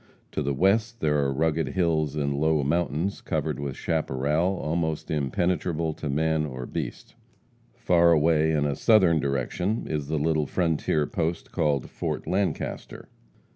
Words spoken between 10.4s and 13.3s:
frontier post called Fort Lancaster.